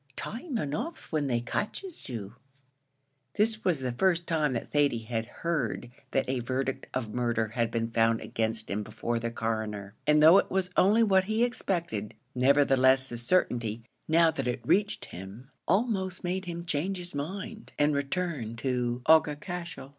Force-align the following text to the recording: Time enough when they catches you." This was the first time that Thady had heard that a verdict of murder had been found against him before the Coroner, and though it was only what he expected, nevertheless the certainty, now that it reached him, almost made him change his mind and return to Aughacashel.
Time 0.15 0.57
enough 0.57 1.11
when 1.11 1.27
they 1.27 1.41
catches 1.41 2.09
you." 2.09 2.33
This 3.35 3.63
was 3.63 3.81
the 3.81 3.91
first 3.91 4.25
time 4.25 4.53
that 4.53 4.71
Thady 4.71 5.03
had 5.03 5.27
heard 5.27 5.91
that 6.09 6.27
a 6.27 6.39
verdict 6.39 6.87
of 6.91 7.13
murder 7.13 7.49
had 7.49 7.69
been 7.69 7.87
found 7.87 8.19
against 8.19 8.71
him 8.71 8.81
before 8.81 9.19
the 9.19 9.29
Coroner, 9.29 9.93
and 10.07 10.19
though 10.19 10.39
it 10.39 10.49
was 10.49 10.71
only 10.75 11.03
what 11.03 11.25
he 11.25 11.43
expected, 11.43 12.15
nevertheless 12.33 13.09
the 13.09 13.17
certainty, 13.19 13.83
now 14.07 14.31
that 14.31 14.47
it 14.47 14.65
reached 14.65 15.05
him, 15.05 15.51
almost 15.67 16.23
made 16.23 16.45
him 16.45 16.65
change 16.65 16.97
his 16.97 17.13
mind 17.13 17.71
and 17.77 17.93
return 17.93 18.55
to 18.55 19.03
Aughacashel. 19.05 19.89